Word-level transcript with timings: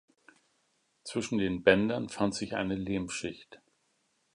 Zwischen 1.03 1.37
den 1.37 1.61
Bändern 1.61 2.09
fand 2.09 2.33
sich 2.33 2.55
eine 2.55 2.73
Lehmschicht. 2.73 3.61